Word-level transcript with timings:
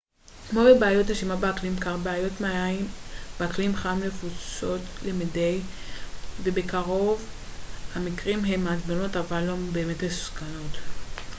כמו 0.49 0.61
בבעיות 0.63 1.09
נשימה 1.09 1.35
באקלים 1.35 1.75
קר 1.79 1.97
בעיות 1.97 2.41
מעיים 2.41 2.87
באקלים 3.39 3.75
חם 3.75 3.99
נפוצות 4.07 4.81
למדי 5.05 5.59
וברוב 6.43 7.21
המקרים 7.95 8.45
הן 8.45 8.61
מעצבנות 8.63 9.15
אבל 9.17 9.43
לא 9.43 9.55
באמת 9.71 10.03
מסוכנות 10.03 10.71